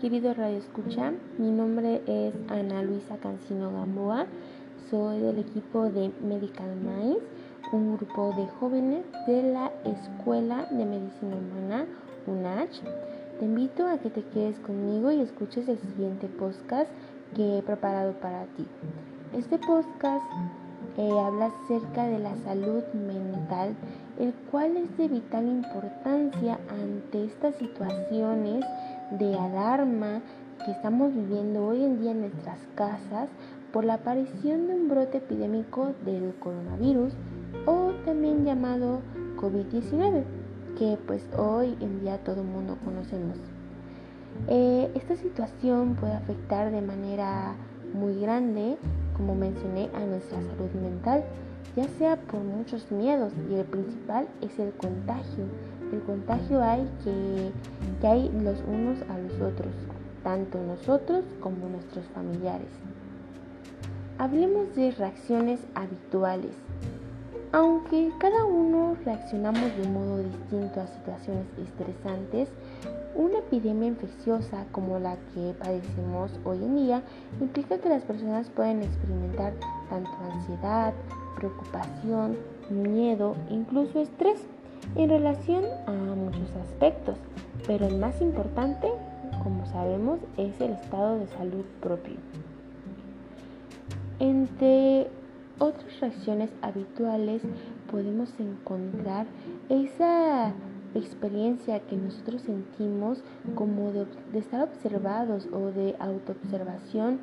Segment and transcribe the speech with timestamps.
[0.00, 4.26] querido Radio Escucha, mi nombre es Ana Luisa Cancino Gamboa,
[4.88, 7.24] soy del equipo de Medical Minds,
[7.72, 11.86] un grupo de jóvenes de la Escuela de Medicina Humana,
[12.28, 12.80] UNACH.
[13.40, 16.90] Te invito a que te quedes conmigo y escuches el siguiente podcast
[17.34, 18.66] que he preparado para ti.
[19.36, 20.24] Este podcast
[20.96, 23.74] eh, habla acerca de la salud mental,
[24.20, 28.64] el cual es de vital importancia ante estas situaciones
[29.10, 30.20] de alarma
[30.64, 33.28] que estamos viviendo hoy en día en nuestras casas
[33.72, 37.12] por la aparición de un brote epidémico del coronavirus
[37.66, 39.00] o también llamado
[39.36, 40.24] COVID-19,
[40.78, 43.38] que pues hoy en día todo el mundo conocemos.
[44.46, 47.54] Eh, esta situación puede afectar de manera
[47.92, 48.76] muy grande,
[49.16, 51.24] como mencioné, a nuestra salud mental,
[51.76, 55.44] ya sea por muchos miedos y el principal es el contagio.
[55.92, 57.50] El contagio hay que,
[58.00, 59.72] que hay los unos a los otros,
[60.22, 62.68] tanto nosotros como nuestros familiares.
[64.18, 66.52] Hablemos de reacciones habituales.
[67.52, 72.50] Aunque cada uno reaccionamos de modo distinto a situaciones estresantes,
[73.14, 77.02] una epidemia infecciosa como la que padecemos hoy en día
[77.40, 79.54] implica que las personas pueden experimentar
[79.88, 80.92] tanto ansiedad,
[81.36, 82.36] preocupación,
[82.68, 84.38] miedo, incluso estrés
[84.96, 87.16] en relación a muchos aspectos,
[87.66, 88.88] pero el más importante,
[89.42, 92.16] como sabemos, es el estado de salud propio.
[94.20, 95.08] Entre
[95.58, 97.42] otras reacciones habituales
[97.90, 99.26] podemos encontrar
[99.68, 100.52] esa
[100.94, 103.22] experiencia que nosotros sentimos
[103.54, 107.20] como de, estar observados o de autoobservación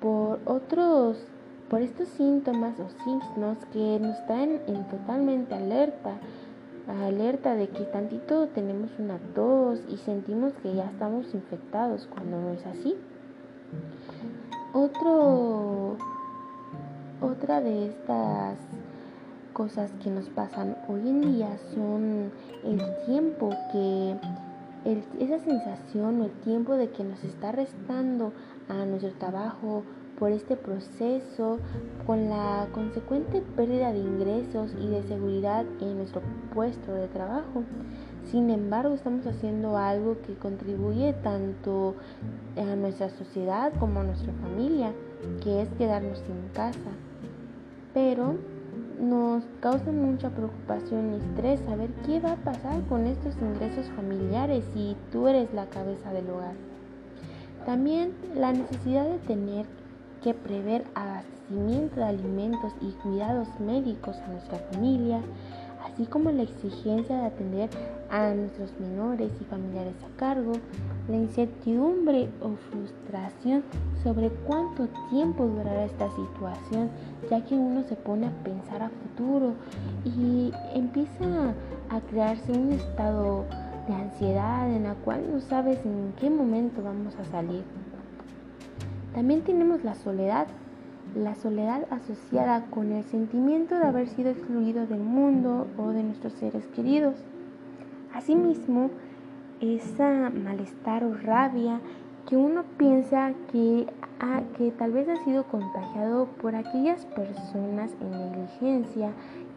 [0.00, 1.26] por otros,
[1.68, 6.18] por estos síntomas o signos que nos están en totalmente alerta,
[6.88, 12.50] alerta de que tantito tenemos una tos y sentimos que ya estamos infectados cuando no
[12.50, 12.96] es así.
[14.72, 15.96] Otro,
[17.20, 18.58] otra de estas
[19.52, 22.30] cosas que nos pasan hoy en día son
[22.62, 24.16] el tiempo que,
[25.18, 28.32] esa sensación o el tiempo de que nos está restando
[28.68, 29.82] a nuestro trabajo
[30.18, 31.58] por este proceso,
[32.06, 36.22] con la consecuente pérdida de ingresos y de seguridad en nuestro
[36.54, 37.62] puesto de trabajo.
[38.30, 41.94] Sin embargo, estamos haciendo algo que contribuye tanto
[42.56, 44.92] a nuestra sociedad como a nuestra familia,
[45.42, 46.90] que es quedarnos en casa.
[47.94, 48.34] Pero
[49.00, 54.64] nos causa mucha preocupación y estrés saber qué va a pasar con estos ingresos familiares
[54.74, 56.54] si tú eres la cabeza del hogar.
[57.64, 59.66] También la necesidad de tener
[60.26, 65.20] que prever abastecimiento de alimentos y cuidados médicos a nuestra familia,
[65.84, 67.70] así como la exigencia de atender
[68.10, 70.54] a nuestros menores y familiares a cargo,
[71.08, 73.62] la incertidumbre o frustración
[74.02, 76.90] sobre cuánto tiempo durará esta situación,
[77.30, 79.52] ya que uno se pone a pensar a futuro
[80.04, 81.54] y empieza
[81.88, 83.44] a crearse un estado
[83.86, 87.62] de ansiedad en la cual no sabes en qué momento vamos a salir.
[89.16, 90.46] También tenemos la soledad,
[91.14, 96.34] la soledad asociada con el sentimiento de haber sido excluido del mundo o de nuestros
[96.34, 97.14] seres queridos.
[98.12, 98.90] Asimismo,
[99.62, 101.80] esa malestar o rabia
[102.28, 103.86] que uno piensa que,
[104.58, 109.12] que tal vez ha sido contagiado por aquellas personas en negligencia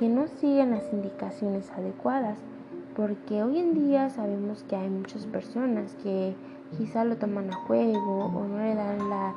[0.00, 2.40] que no siguen las indicaciones adecuadas,
[2.96, 6.34] porque hoy en día sabemos que hay muchas personas que
[6.76, 9.34] quizá lo toman a juego o no le dan la,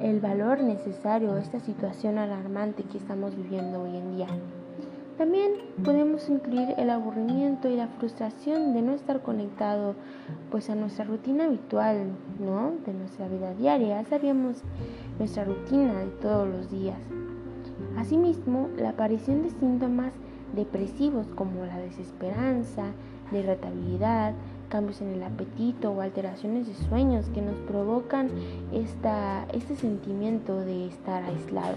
[0.00, 4.28] el valor necesario a esta situación alarmante que estamos viviendo hoy en día.
[5.20, 5.52] También
[5.84, 9.94] podemos incluir el aburrimiento y la frustración de no estar conectado
[10.50, 12.72] pues a nuestra rutina habitual, ¿no?
[12.86, 14.02] De nuestra vida diaria.
[14.06, 14.62] Sabíamos
[15.18, 16.96] nuestra rutina de todos los días.
[17.98, 20.14] Asimismo, la aparición de síntomas
[20.54, 22.84] depresivos como la desesperanza,
[23.30, 24.32] la irritabilidad,
[24.70, 28.30] cambios en el apetito o alteraciones de sueños que nos provocan
[28.72, 31.76] esta, este sentimiento de estar aislado.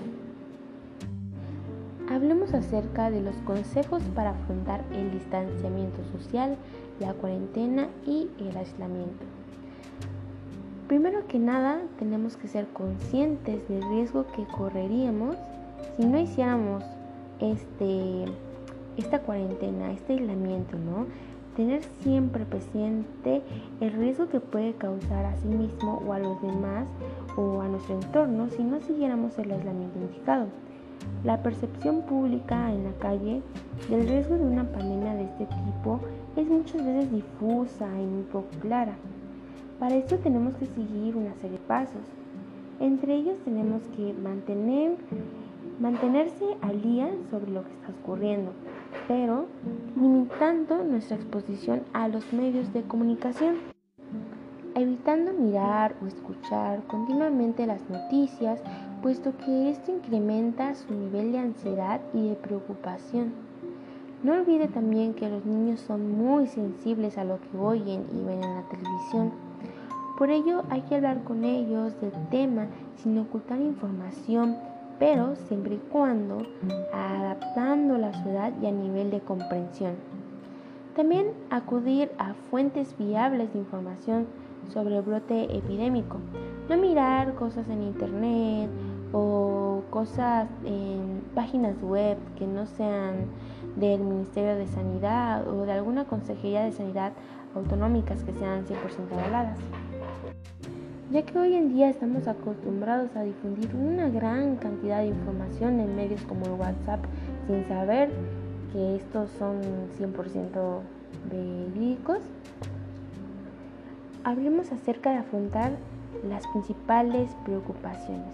[2.10, 6.56] Hablemos acerca de los consejos para afrontar el distanciamiento social,
[7.00, 9.26] la cuarentena y el aislamiento.
[10.88, 15.36] Primero que nada, tenemos que ser conscientes del riesgo que correríamos
[15.98, 16.84] si no hiciéramos
[17.40, 18.26] este,
[18.98, 21.08] esta cuarentena, este aislamiento, ¿no?
[21.56, 23.44] Tener siempre presente
[23.80, 26.88] el riesgo que puede causar a sí mismo o a los demás
[27.38, 30.48] o a nuestro entorno si no siguiéramos el aislamiento indicado.
[31.24, 33.42] La percepción pública en la calle
[33.90, 36.00] del riesgo de una pandemia de este tipo
[36.36, 38.96] es muchas veces difusa y muy poco clara.
[39.80, 42.02] Para eso tenemos que seguir una serie de pasos.
[42.80, 44.96] Entre ellos tenemos que mantener,
[45.80, 48.52] mantenerse al día sobre lo que está ocurriendo,
[49.08, 49.46] pero
[49.96, 53.58] limitando nuestra exposición a los medios de comunicación,
[54.76, 58.60] evitando mirar o escuchar continuamente las noticias,
[59.02, 63.34] puesto que esto incrementa su nivel de ansiedad y de preocupación.
[64.24, 68.44] No olvide también que los niños son muy sensibles a lo que oyen y ven
[68.44, 69.32] en la televisión.
[70.18, 74.56] Por ello hay que hablar con ellos del tema sin ocultar información
[75.00, 76.38] pero siempre y cuando
[76.92, 79.96] adaptando a su edad y a nivel de comprensión.
[80.96, 84.28] También acudir a fuentes viables de información
[84.72, 86.18] sobre el brote epidémico.
[86.70, 88.70] No mirar cosas en internet
[89.12, 93.26] o cosas en páginas web que no sean
[93.76, 97.14] del Ministerio de Sanidad o de alguna Consejería de Sanidad
[97.56, 99.58] autonómicas que sean 100% avaladas
[101.12, 105.96] ya que hoy en día estamos acostumbrados a difundir una gran cantidad de información en
[105.96, 107.04] medios como el WhatsApp
[107.48, 108.10] sin saber
[108.72, 109.62] que estos son
[110.00, 110.80] 100%
[111.30, 112.20] verídicos.
[114.24, 115.72] Hablemos acerca de afrontar
[116.28, 118.34] las principales preocupaciones.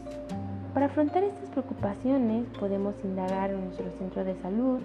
[0.74, 4.80] Para afrontar estas preocupaciones podemos indagar en nuestro centro de salud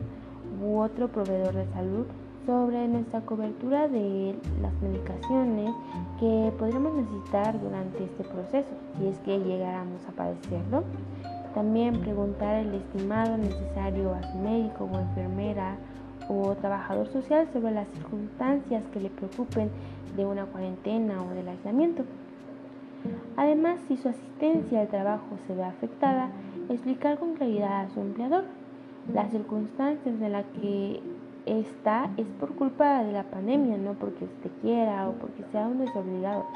[0.62, 2.06] u otro proveedor de salud
[2.46, 5.70] sobre nuestra cobertura de las medicaciones
[6.20, 10.84] que podríamos necesitar durante este proceso, si es que llegáramos a padecerlo.
[11.54, 15.76] También preguntar el estimado necesario a su médico o enfermera
[16.28, 19.70] o trabajador social sobre las circunstancias que le preocupen
[20.16, 22.04] de una cuarentena o del aislamiento.
[23.36, 26.30] Además, si su asistencia al trabajo se ve afectada,
[26.68, 28.44] explicar con claridad a su empleador
[29.12, 31.00] las circunstancias en las que
[31.46, 35.78] esta es por culpa de la pandemia, no porque usted quiera o porque sea un
[35.78, 36.46] desobligado.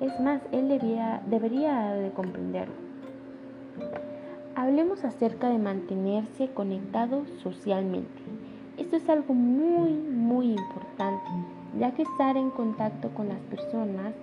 [0.00, 2.74] Es más, él debía, debería de comprenderlo.
[4.54, 8.22] Hablemos acerca de mantenerse conectado socialmente.
[8.78, 11.30] Esto es algo muy, muy importante,
[11.78, 14.14] ya que estar en contacto con las personas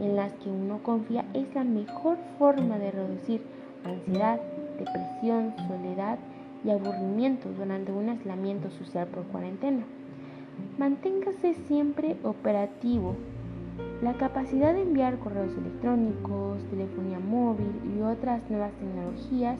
[0.00, 3.42] en las que uno confía es la mejor forma de reducir
[3.84, 4.40] ansiedad,
[4.78, 6.18] depresión, soledad
[6.66, 9.84] y aburrimiento durante un aislamiento social por cuarentena.
[10.78, 13.14] Manténgase siempre operativo.
[14.02, 19.58] La capacidad de enviar correos electrónicos, telefonía móvil y otras nuevas tecnologías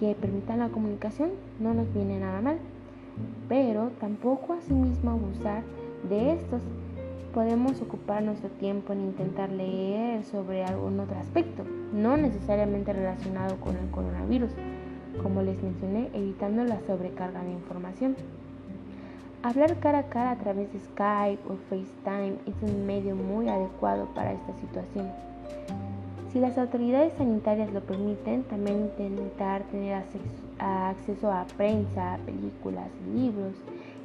[0.00, 1.30] que permitan la comunicación
[1.60, 2.58] no nos viene nada mal,
[3.48, 5.62] pero tampoco asimismo abusar
[6.08, 6.62] de estos.
[7.32, 13.76] Podemos ocupar nuestro tiempo en intentar leer sobre algún otro aspecto, no necesariamente relacionado con
[13.76, 14.50] el coronavirus
[15.22, 18.16] como les mencioné, evitando la sobrecarga de información.
[19.42, 24.06] Hablar cara a cara a través de Skype o FaceTime es un medio muy adecuado
[24.14, 25.08] para esta situación.
[26.32, 30.02] Si las autoridades sanitarias lo permiten, también intentar tener
[30.58, 33.54] acceso a prensa, películas, libros.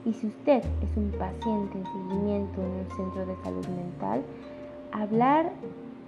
[0.06, 4.24] Y si usted es un paciente en seguimiento en un centro de salud mental,
[4.92, 5.52] hablar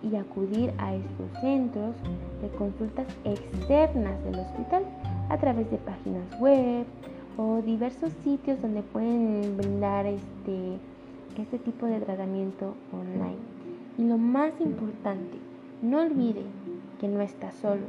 [0.04, 1.96] y acudir a estos centros
[2.42, 4.84] de consultas externas del hospital
[5.30, 6.86] a través de páginas web
[7.38, 10.78] o diversos sitios donde pueden brindar este,
[11.38, 13.40] este tipo de tratamiento online.
[13.98, 15.38] Y lo más importante,
[15.82, 16.44] no olvide
[17.00, 17.86] que no está solo.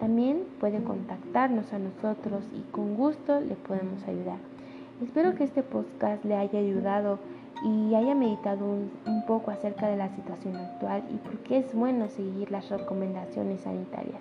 [0.00, 4.38] También puede contactarnos a nosotros y con gusto le podemos ayudar.
[5.02, 7.18] Espero que este podcast le haya ayudado
[7.64, 11.74] y haya meditado un, un, poco acerca de la situación actual y por qué es
[11.74, 14.20] bueno seguir las recomendaciones sanitarias.